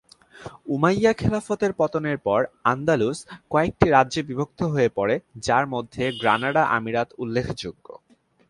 Umayya 0.65 1.11
খিলাফতের 1.13 1.71
পতনের 1.73 2.17
পর 2.17 2.39
আন্দালুস 2.63 3.17
কয়েকটি 3.49 3.87
রাজ্যে 3.89 4.21
বিভক্ত 4.23 4.59
হয়ে 4.63 4.89
পড়ে 4.95 5.15
যার 5.37 5.65
মধ্যে 5.67 6.03
গ্রানাডা 6.21 6.63
আমিরাত 6.77 7.09
উল্লেখযোগ্য। 7.17 7.87